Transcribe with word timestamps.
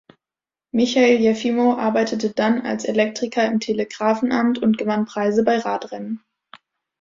Michail 0.71 1.19
Jefimow 1.19 1.77
arbeitete 1.77 2.31
dann 2.31 2.61
als 2.65 2.85
Elektriker 2.85 3.45
im 3.45 3.59
Telegraphenamt 3.59 4.57
und 4.57 4.79
gewann 4.79 5.05
Preise 5.05 5.43
bei 5.43 5.59
Radrennen. 5.59 6.23